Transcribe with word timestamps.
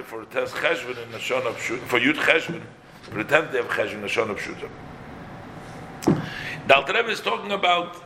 Maske 0.00 0.04
for 0.04 0.24
Tes 0.26 0.52
Cheshvan 0.52 1.02
in 1.02 1.08
Nashon 1.10 1.46
of 1.46 1.60
Shut, 1.60 1.80
for 1.80 1.98
Yud 1.98 2.14
Cheshvan, 2.14 2.62
for 3.02 3.22
the 3.22 3.24
10th 3.24 3.52
day 3.52 3.58
of 3.58 3.66
Cheshvan, 3.66 4.02
Nashon 4.02 4.30
of 4.30 4.38
Shuta. 4.38 4.68
The 6.66 6.76
Alter 6.76 7.08
is 7.08 7.20
talking 7.20 7.52
about 7.52 7.96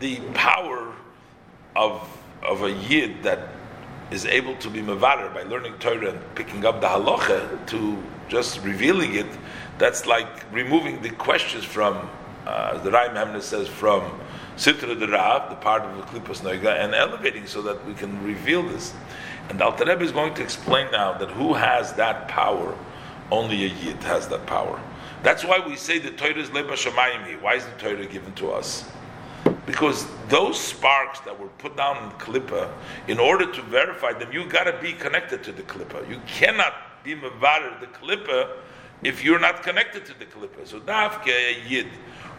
the 0.00 0.20
power 0.34 0.92
of, 1.76 2.08
of 2.42 2.62
a 2.62 2.72
Yid 2.72 3.22
that 3.22 3.48
is 4.10 4.24
able 4.24 4.56
to 4.56 4.70
be 4.70 4.80
Mavarer 4.80 5.32
by 5.34 5.42
learning 5.42 5.74
Torah 5.78 6.10
and 6.10 6.34
picking 6.34 6.64
up 6.64 6.80
the 6.80 6.86
halacha 6.86 7.66
to 7.66 8.02
just 8.28 8.62
revealing 8.64 9.14
it. 9.14 9.26
That's 9.78 10.06
like 10.06 10.50
removing 10.52 11.02
the 11.02 11.10
questions 11.10 11.64
from, 11.64 12.08
uh, 12.46 12.78
the 12.78 12.90
Raim 12.90 13.14
Hamna 13.14 13.42
says, 13.42 13.68
from 13.68 14.02
Sitra 14.56 14.98
the 14.98 15.08
Rav, 15.08 15.50
the 15.50 15.56
part 15.56 15.82
of 15.82 15.96
the 15.96 16.02
Klippas 16.02 16.40
Noiga, 16.40 16.82
and 16.82 16.94
elevating 16.94 17.46
so 17.46 17.62
that 17.62 17.84
we 17.86 17.94
can 17.94 18.22
reveal 18.24 18.62
this. 18.62 18.92
And 19.48 19.62
Alter 19.62 19.86
Rebbe 19.86 20.04
is 20.04 20.12
going 20.12 20.34
to 20.34 20.42
explain 20.42 20.90
now 20.90 21.16
that 21.16 21.30
who 21.30 21.54
has 21.54 21.94
that 21.94 22.28
power? 22.28 22.76
Only 23.30 23.64
a 23.64 23.68
Yid 23.68 24.02
has 24.04 24.28
that 24.28 24.46
power. 24.46 24.80
That's 25.22 25.44
why 25.44 25.58
we 25.58 25.76
say 25.76 25.98
the 25.98 26.10
Torah 26.10 26.36
is 26.36 26.50
Leba 26.50 26.72
Shemayim. 26.72 27.40
Why 27.40 27.54
is 27.54 27.64
the 27.64 27.72
Torah 27.72 28.06
given 28.06 28.32
to 28.34 28.50
us? 28.50 28.84
Because 29.66 30.06
those 30.28 30.58
sparks 30.58 31.20
that 31.20 31.38
were 31.38 31.48
put 31.58 31.76
down 31.76 32.02
in 32.02 32.08
the 32.10 32.14
Klippa, 32.16 32.70
in 33.08 33.18
order 33.18 33.50
to 33.50 33.62
verify 33.62 34.12
them, 34.12 34.32
you 34.32 34.46
got 34.46 34.64
to 34.64 34.78
be 34.80 34.92
connected 34.92 35.42
to 35.44 35.52
the 35.52 35.62
Klippa. 35.62 36.08
You 36.08 36.20
cannot 36.26 36.74
be 37.02 37.14
Mavarer 37.14 37.80
the 37.80 37.86
Klippa 37.86 38.50
if 39.02 39.24
you're 39.24 39.38
not 39.38 39.62
connected 39.62 40.04
to 40.06 40.18
the 40.18 40.26
Klippa. 40.26 40.66
So 40.66 40.80
Dafke 40.80 41.68
Yid, 41.68 41.88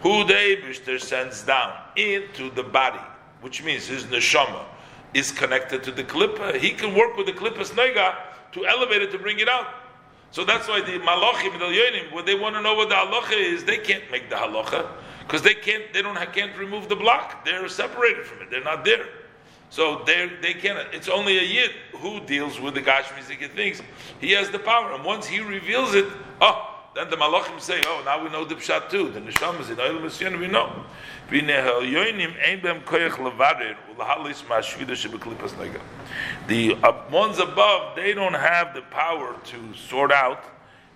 who 0.02 0.24
the 0.24 0.34
Eibishter 0.34 1.00
sends 1.00 1.42
down 1.42 1.72
into 1.96 2.50
the 2.50 2.62
body, 2.62 3.00
which 3.40 3.62
means 3.62 3.86
his 3.86 4.04
neshama 4.04 4.64
is 5.14 5.32
connected 5.32 5.82
to 5.84 5.90
the 5.90 6.04
Klippa, 6.04 6.56
he 6.56 6.70
can 6.70 6.94
work 6.94 7.16
with 7.16 7.26
the 7.26 7.32
Klippa's 7.32 7.70
Nega 7.70 8.16
to 8.52 8.66
elevate 8.66 9.02
it, 9.02 9.10
to 9.12 9.18
bring 9.18 9.38
it 9.38 9.48
out. 9.48 9.66
So 10.32 10.44
that's 10.44 10.68
why 10.68 10.80
the 10.80 10.98
Malachim 11.00 11.52
and 11.52 11.60
the 11.60 11.66
Yonim, 11.66 12.12
when 12.12 12.24
they 12.24 12.36
want 12.36 12.54
to 12.54 12.62
know 12.62 12.74
what 12.74 12.88
the 12.88 12.94
halacha 12.94 13.36
is, 13.36 13.64
they 13.64 13.78
can't 13.78 14.08
make 14.12 14.30
the 14.30 14.36
halacha 14.36 14.88
because 15.20 15.42
they 15.42 15.54
can't, 15.54 15.92
they 15.92 16.02
don't, 16.02 16.16
can't 16.32 16.56
remove 16.56 16.88
the 16.88 16.96
block. 16.96 17.44
They're 17.44 17.68
separated 17.68 18.26
from 18.26 18.42
it. 18.42 18.50
They're 18.50 18.62
not 18.62 18.84
there. 18.84 19.06
So 19.70 20.02
they 20.04 20.30
they 20.42 20.54
can't. 20.54 20.92
It's 20.92 21.08
only 21.08 21.38
a 21.38 21.42
yid 21.42 21.70
who 21.96 22.20
deals 22.20 22.60
with 22.60 22.74
the 22.74 22.82
Gashmizik 22.82 23.48
things. 23.54 23.80
He 24.20 24.32
has 24.32 24.50
the 24.50 24.58
power, 24.58 24.92
and 24.92 25.04
once 25.04 25.26
he 25.26 25.40
reveals 25.40 25.94
it, 25.94 26.06
oh, 26.40 26.69
then 26.94 27.08
the 27.08 27.16
Malachim 27.16 27.60
say, 27.60 27.80
oh, 27.86 28.02
now 28.04 28.22
we 28.22 28.30
know 28.30 28.44
the 28.44 28.56
pshat 28.56 28.90
too. 28.90 29.10
The 29.10 29.20
neshamas 29.20 29.70
in 29.70 29.76
Olam 29.76 30.02
Misyan 30.02 30.38
we 30.38 30.48
know. 30.48 30.84
The 36.48 36.74
ones 37.12 37.38
above, 37.38 37.96
they 37.96 38.12
don't 38.14 38.34
have 38.34 38.74
the 38.74 38.82
power 38.82 39.36
to 39.44 39.74
sort 39.76 40.10
out 40.10 40.44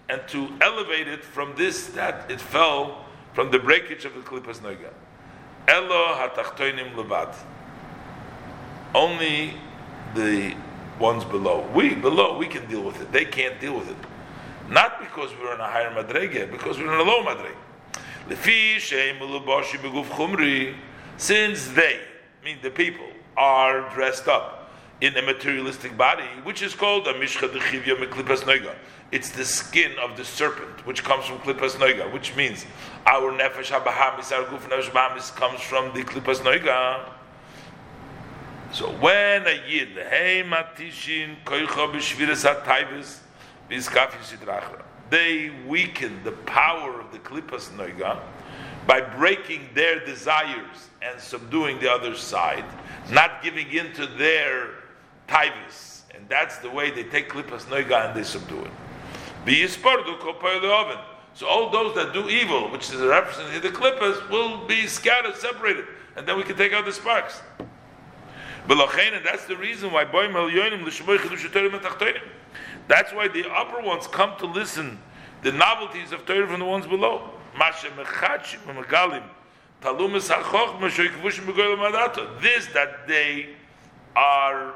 and 0.08 0.20
to 0.28 0.48
elevate 0.60 1.06
it 1.06 1.22
from 1.24 1.54
this 1.56 1.86
that 1.88 2.28
it 2.28 2.40
fell 2.40 3.04
from 3.32 3.52
the 3.52 3.58
breakage 3.60 4.04
of 4.04 4.14
the 4.14 4.20
Klippas 4.20 4.58
Noiga. 4.58 4.92
Elo 5.68 6.14
hatachtoinim 6.14 6.94
levad. 6.94 7.34
Only 8.94 9.54
the 10.14 10.54
ones 10.98 11.24
below. 11.24 11.68
We 11.74 11.94
below, 11.94 12.36
we 12.36 12.46
can 12.46 12.66
deal 12.68 12.82
with 12.82 13.00
it. 13.00 13.12
They 13.12 13.24
can't 13.24 13.60
deal 13.60 13.74
with 13.74 13.88
it. 13.88 13.96
Not 14.68 15.00
because 15.00 15.30
we're 15.40 15.54
in 15.54 15.60
a 15.60 15.70
higher 15.70 15.90
madrege, 15.90 16.50
because 16.50 16.78
we're 16.78 16.92
in 16.92 17.00
a 17.00 17.02
low 17.02 17.22
madrege. 17.22 17.54
Since 21.16 21.68
they, 21.68 22.00
I 22.40 22.44
mean 22.44 22.58
the 22.62 22.70
people, 22.70 23.06
are 23.36 23.88
dressed 23.94 24.28
up 24.28 24.70
in 25.00 25.16
a 25.16 25.22
materialistic 25.22 25.96
body, 25.96 26.24
which 26.44 26.62
is 26.62 26.74
called 26.74 27.06
a 27.06 27.12
mishcha 27.14 27.48
dechivya 27.48 27.96
miklipas 27.96 28.44
noiga. 28.44 28.74
It's 29.12 29.30
the 29.30 29.44
skin 29.44 29.92
of 30.02 30.16
the 30.16 30.24
serpent, 30.24 30.86
which 30.86 31.04
comes 31.04 31.26
from 31.26 31.38
klipas 31.38 31.76
noiga, 31.76 32.10
which 32.12 32.34
means 32.34 32.64
our 33.06 33.30
nefesh 33.32 33.70
habahamis, 33.70 34.32
our 34.32 34.44
guf 34.44 34.68
nefesh 34.68 34.90
habahamis 34.90 35.34
comes 35.36 35.60
from 35.60 35.92
the 35.94 36.02
klipas 36.02 36.38
noiga. 36.38 37.10
So 38.72 38.90
when 38.92 39.46
a 39.46 39.60
yid, 39.68 39.90
hey 39.90 40.42
matishin 40.46 41.36
koicha 41.44 41.92
b'shviras 41.92 42.44
sidrachra, 42.44 43.20
they 45.10 45.50
weaken 45.66 46.20
the 46.24 46.32
power 46.32 47.00
of 47.00 47.12
the 47.12 47.18
klipas 47.18 47.68
noiga 47.70 48.20
by 48.86 49.00
breaking 49.00 49.68
their 49.74 50.04
desires 50.04 50.88
and 51.02 51.20
subduing 51.20 51.78
the 51.80 51.90
other 51.90 52.14
side, 52.14 52.64
not 53.10 53.42
giving 53.42 53.70
in 53.70 53.92
to 53.92 54.06
their 54.06 54.70
taivis. 55.28 56.02
And 56.14 56.28
that's 56.28 56.58
the 56.58 56.70
way 56.70 56.90
they 56.90 57.04
take 57.04 57.30
klipas 57.30 57.64
noiga 57.64 58.08
and 58.08 58.16
they 58.16 58.24
subdue 58.24 58.64
it. 58.64 58.70
So 61.34 61.46
all 61.48 61.70
those 61.70 61.94
that 61.96 62.12
do 62.12 62.28
evil, 62.28 62.70
which 62.70 62.90
is 62.90 63.00
reference 63.00 63.52
to 63.52 63.60
the 63.60 63.68
klippas, 63.68 64.30
will 64.30 64.66
be 64.66 64.86
scattered, 64.86 65.36
separated, 65.36 65.84
and 66.16 66.26
then 66.26 66.36
we 66.36 66.44
can 66.44 66.56
take 66.56 66.72
out 66.72 66.84
the 66.84 66.92
sparks. 66.92 67.42
And 68.66 69.24
that's 69.24 69.44
the 69.46 69.56
reason 69.56 69.92
why 69.92 70.04
that's 72.88 73.12
why 73.12 73.28
the 73.28 73.50
upper 73.50 73.80
ones 73.80 74.06
come 74.06 74.36
to 74.38 74.46
listen 74.46 74.98
the 75.42 75.52
novelties 75.52 76.10
of 76.12 76.24
Torah 76.24 76.48
from 76.48 76.60
the 76.60 76.66
ones 76.66 76.86
below. 76.86 77.30
This 82.40 82.66
that 82.72 83.06
they 83.06 83.48
are 84.16 84.74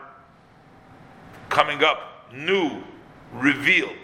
coming 1.49 1.83
up, 1.83 2.31
new, 2.33 2.83
revealed, 3.33 3.97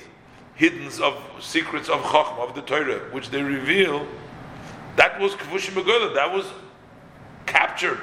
hidden 0.54 0.86
of 1.02 1.22
secrets 1.40 1.90
of 1.90 2.00
Chachma, 2.00 2.48
of 2.48 2.54
the 2.54 2.62
Torah, 2.62 3.00
which 3.12 3.28
they 3.28 3.42
reveal, 3.42 4.06
that 4.96 5.20
was 5.20 5.34
Kvushim 5.34 5.74
Megola, 5.74 6.14
that 6.14 6.32
was 6.32 6.46
captured. 7.44 8.00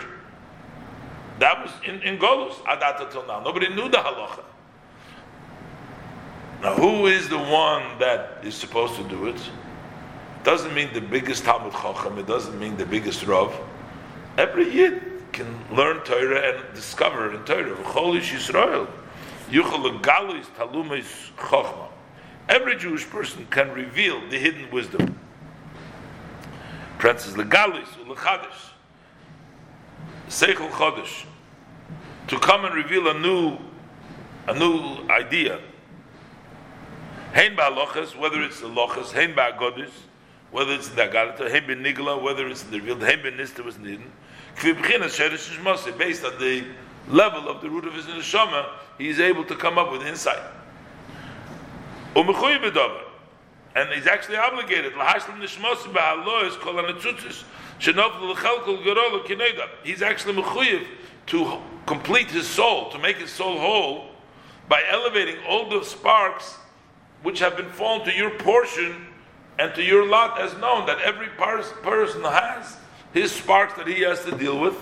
That 1.39 1.63
was 1.63 1.71
in, 1.87 2.01
in 2.03 2.19
Golus, 2.19 2.53
Adata 2.65 3.11
till 3.11 3.25
now. 3.25 3.39
Nobody 3.39 3.69
knew 3.69 3.89
the 3.89 3.97
halacha. 3.97 4.43
Now, 6.61 6.75
who 6.75 7.07
is 7.07 7.27
the 7.27 7.39
one 7.39 7.97
that 7.97 8.37
is 8.43 8.53
supposed 8.53 8.95
to 8.95 9.03
do 9.03 9.25
it? 9.25 9.35
It 9.35 10.43
doesn't 10.43 10.73
mean 10.75 10.93
the 10.93 11.01
biggest 11.01 11.43
Talmid 11.43 11.71
Chacham, 11.71 12.19
it 12.19 12.27
doesn't 12.27 12.59
mean 12.59 12.77
the 12.77 12.85
biggest 12.85 13.25
Rav. 13.25 13.51
Every 14.37 14.71
Yid 14.71 15.01
can 15.31 15.47
learn 15.71 16.03
Torah 16.03 16.53
and 16.53 16.75
discover 16.75 17.33
in 17.33 17.43
Torah. 17.45 17.75
Cholish 17.83 18.31
Yisrael. 18.31 18.87
Yuchel 19.49 20.01
Galis 20.01 20.45
Talumis 20.55 21.31
Chachma. 21.35 21.87
Every 22.47 22.75
Jewish 22.77 23.09
person 23.09 23.47
can 23.49 23.71
reveal 23.71 24.21
the 24.29 24.37
hidden 24.37 24.69
wisdom. 24.71 25.17
Princess 26.99 27.33
Legalis, 27.33 27.87
Ulechadish, 28.05 28.69
Seichel 30.29 30.69
Chodesh, 30.69 31.25
to 32.27 32.37
come 32.39 32.65
and 32.65 32.75
reveal 32.75 33.07
a 33.07 33.19
new, 33.19 33.57
a 34.47 34.53
new 34.57 35.09
idea. 35.09 35.59
Hein 37.33 37.55
ba'alochas, 37.55 38.15
whether 38.17 38.41
it's 38.41 38.59
the 38.59 38.67
lochas, 38.67 39.11
hein 39.11 39.33
ba'agodis, 39.33 39.91
whether 40.51 40.73
it's 40.73 40.89
the 40.89 41.01
agarata, 41.01 41.49
hein 41.49 41.65
nigla, 41.81 42.21
whether 42.21 42.47
it's 42.49 42.63
the 42.63 42.79
revealed, 42.79 43.01
hein 43.03 43.19
nista 43.37 43.63
was 43.63 43.77
hidden. 43.77 44.11
Based 45.97 46.25
on 46.25 46.37
the 46.39 46.65
level 47.07 47.47
of 47.47 47.61
the 47.61 47.69
root 47.69 47.85
of 47.85 47.93
his 47.93 48.05
neshama, 48.05 48.65
he 48.97 49.07
is 49.07 49.19
able 49.19 49.45
to 49.45 49.55
come 49.55 49.77
up 49.77 49.91
with 49.91 50.05
insight. 50.05 50.41
And 53.73 53.89
he's 53.93 54.07
actually 54.07 54.35
obligated. 54.35 54.91
He's 59.83 60.01
actually 60.01 60.33
mechuyev 60.33 60.85
to 61.27 61.61
complete 61.85 62.29
his 62.29 62.45
soul, 62.47 62.89
to 62.91 62.99
make 62.99 63.15
his 63.15 63.31
soul 63.31 63.57
whole, 63.57 64.09
by 64.67 64.83
elevating 64.89 65.37
all 65.47 65.69
the 65.69 65.85
sparks 65.85 66.57
which 67.23 67.39
have 67.39 67.55
been 67.55 67.69
fallen 67.69 68.05
to 68.05 68.13
your 68.13 68.31
portion 68.31 69.07
and 69.59 69.73
to 69.75 69.83
your 69.83 70.07
lot 70.07 70.39
as 70.39 70.55
known 70.57 70.85
that 70.87 70.99
every 71.01 71.27
person 71.29 72.23
has 72.23 72.77
his 73.13 73.31
sparks 73.31 73.73
that 73.75 73.87
he 73.87 74.01
has 74.01 74.23
to 74.25 74.35
deal 74.37 74.59
with. 74.59 74.75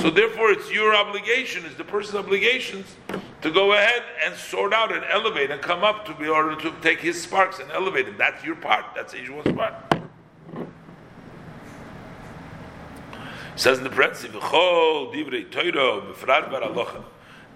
So 0.00 0.10
therefore, 0.10 0.50
it's 0.50 0.70
your 0.70 0.94
obligation, 0.94 1.64
it's 1.64 1.76
the 1.76 1.84
person's 1.84 2.16
obligations 2.16 2.96
to 3.42 3.50
go 3.50 3.72
ahead 3.72 4.02
and 4.24 4.34
sort 4.34 4.74
out 4.74 4.92
and 4.92 5.04
elevate 5.10 5.50
and 5.50 5.62
come 5.62 5.84
up 5.84 6.04
to 6.06 6.14
be 6.14 6.28
order 6.28 6.56
to 6.56 6.72
take 6.82 7.00
his 7.00 7.22
sparks 7.22 7.58
and 7.58 7.70
elevate 7.70 8.06
them. 8.06 8.16
That's 8.18 8.44
your 8.44 8.56
part. 8.56 8.84
That's 8.94 9.14
Yeshua's 9.14 9.52
part. 9.56 9.74
says 13.58 13.78
in 13.78 13.84
the 13.84 13.90
parenthesis, 13.90 14.30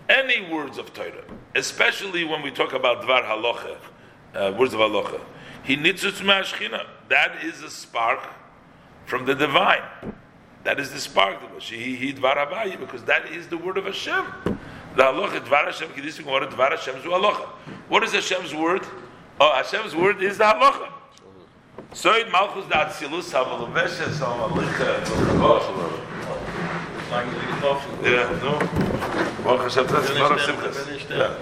any 0.09 0.53
words 0.53 0.79
of 0.79 0.93
Torah, 0.93 1.25
especially 1.55 2.25
when 2.25 2.43
we 2.43 2.51
talk 2.51 2.73
about 2.73 3.03
Dvar 3.03 3.25
Halacha, 3.25 3.77
uh, 4.35 4.55
words 4.59 4.75
of 4.75 4.81
halacha. 4.81 5.21
He 5.63 5.77
nitzutz 5.77 6.21
ma'ashchina. 6.21 6.87
That 7.09 7.45
is 7.45 7.63
a 7.63 7.71
spark 7.71 8.21
from 9.07 9.25
the 9.27 9.35
divine. 9.35 9.83
That 10.65 10.79
is 10.79 10.93
the 10.93 11.01
spark. 11.01 11.39
She 11.59 11.97
he 11.97 12.13
dvar 12.13 12.81
because 12.81 13.05
that 13.05 13.27
is 13.27 13.49
the 13.49 13.59
word 13.59 13.79
of 13.79 13.85
Hashem. 13.85 14.25
The 14.97 15.03
halacha 15.03 15.41
Dvar 15.45 15.65
Hashem 15.65 15.89
Kedisik 15.91 16.25
Gemara 16.25 16.47
Dvar 16.49 16.71
Hashem's 16.71 17.05
halacha. 17.05 17.49
What 17.89 18.03
is 18.03 18.13
Hashem's 18.13 18.55
word? 18.55 18.83
Oh, 19.41 19.53
Hashem's 19.55 19.97
word 19.97 20.23
is 20.23 20.39
the 20.39 20.45
halacha. 20.45 20.93
Soid 21.93 22.31
Malchus 22.31 22.69
da 22.69 22.87
Atzilus 22.87 23.33
Hamalubeshes 23.33 24.19
Hamalicha 24.19 25.03
Yeah, 28.03 28.39
no. 28.43 29.29
Baruch 29.45 29.63
Hashem, 29.63 29.87
that's 29.87 30.09
not 30.15 30.39
simchas. 30.39 31.11
Yeah. 31.11 31.37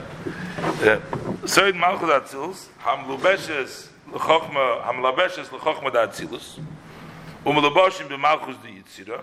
Yeah. 0.82 1.00
Soid 1.44 1.76
Malchus 1.76 2.08
Atzilus 2.08 2.69
Hamlubeshes 2.81 3.88
L'chochma 4.12 4.82
Hamlabeshes 4.85 5.52
L'chochma 5.52 5.93
da 5.93 6.06
Atzilus 6.06 6.58
b'Malchus 7.44 8.56
da 8.62 8.69
Yitzira 8.69 9.23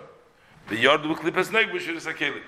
neg 0.69 1.69
b'shiris 1.69 2.05
hakeli. 2.05 2.41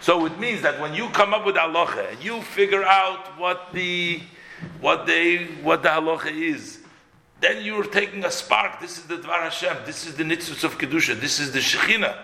So 0.00 0.26
it 0.26 0.38
means 0.38 0.62
that 0.62 0.80
when 0.80 0.94
you 0.94 1.08
come 1.10 1.32
up 1.34 1.46
with 1.46 1.56
halacha 1.56 2.12
and 2.12 2.22
you 2.22 2.42
figure 2.42 2.84
out 2.84 3.38
what 3.38 3.72
the 3.72 4.20
what 4.80 5.06
they 5.06 5.46
what 5.62 5.82
the 5.82 5.88
halacha 5.88 6.30
is, 6.30 6.80
then 7.40 7.64
you're 7.64 7.84
taking 7.84 8.24
a 8.24 8.30
spark. 8.30 8.80
This 8.80 8.98
is 8.98 9.04
the 9.04 9.16
Dvar 9.16 9.42
Hashem. 9.42 9.78
This 9.86 10.06
is 10.06 10.14
the 10.16 10.24
nitzvus 10.24 10.64
of 10.64 10.78
kedusha. 10.78 11.18
This 11.18 11.40
is 11.40 11.52
the 11.52 11.60
shechina. 11.60 12.16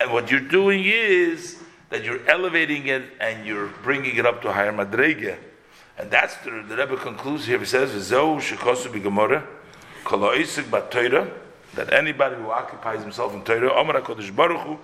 And 0.00 0.12
what 0.12 0.30
you're 0.30 0.40
doing 0.40 0.84
is 0.84 1.58
that 1.90 2.04
you're 2.04 2.26
elevating 2.28 2.86
it 2.86 3.02
and 3.20 3.46
you're 3.46 3.68
bringing 3.82 4.16
it 4.16 4.24
up 4.24 4.42
to 4.42 4.52
higher 4.52 4.72
madrege. 4.72 5.36
And 5.98 6.10
that's 6.10 6.36
the, 6.38 6.64
the 6.66 6.76
Rebbe 6.76 6.96
concludes 6.96 7.46
here. 7.46 7.58
He 7.58 7.66
says, 7.66 7.90
"V'zeu 7.90 8.40
shekosu 8.40 8.90
b'gemara 8.90 9.44
kol 10.04 10.20
ha'isik 10.20 10.64
b'Torah." 10.64 11.30
That 11.74 11.92
anybody 11.92 12.36
who 12.36 12.50
occupies 12.50 13.02
himself 13.02 13.32
in 13.32 13.44
Torah, 13.44 13.72
Omer 13.72 14.00
HaKadosh 14.00 14.34
Baruch 14.34 14.60
Hu, 14.60 14.78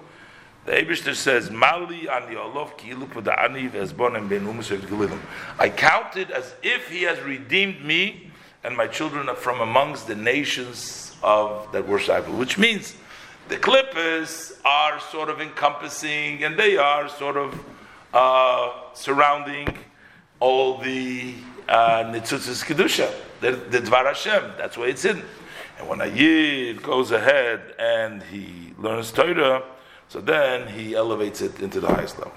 the 0.67 0.73
Eibishter 0.73 1.17
says, 1.17 1.51
Mali 1.51 2.09
ani 2.09 2.37
olof 2.37 2.77
ki 2.77 2.91
iluk 2.91 3.09
v'da'ani 3.09 3.71
v'ezbonem 3.71 4.29
ben 4.29 4.43
umus 4.43 4.69
v'gelilim. 4.69 5.19
I 5.59 5.69
counted 5.69 6.31
as 6.31 6.55
if 6.63 6.89
he 6.89 7.03
has 7.03 7.21
redeemed 7.21 7.85
me 7.85 8.31
and 8.63 8.77
my 8.77 8.87
children 8.87 9.29
from 9.37 9.61
amongst 9.61 10.07
the 10.07 10.15
nations 10.15 11.17
of 11.23 11.71
that 11.73 11.87
worship, 11.89 12.29
which 12.29 12.59
means 12.59 12.95
the 13.49 13.57
klippas 13.57 14.59
are 14.65 14.99
sort 15.01 15.29
of 15.29 15.41
encompassing 15.41 16.43
and 16.45 16.59
they 16.59 16.77
are 16.77 17.09
sort 17.09 17.37
of 17.37 17.65
uh, 18.13 18.73
surrounding 18.95 19.77
all 20.41 20.79
the 20.79 21.35
uh, 21.69 22.05
Nitzutzis 22.05 22.65
Kedusha, 22.65 23.13
the, 23.41 23.53
the 23.53 23.81
Dvar 23.81 24.07
Hashem, 24.07 24.53
that's 24.57 24.77
where 24.77 24.89
it's 24.89 25.05
in. 25.05 25.23
And 25.79 25.89
when 25.89 26.01
a 26.01 26.07
Yid 26.07 26.83
goes 26.83 27.11
ahead 27.11 27.75
and 27.79 28.23
he 28.23 28.73
learns 28.79 29.13
Torah, 29.13 29.63
so 30.09 30.21
then 30.21 30.69
he 30.69 30.95
elevates 30.95 31.41
it 31.41 31.61
into 31.61 31.81
the 31.81 31.89
highest 31.89 32.19
level. 32.19 32.33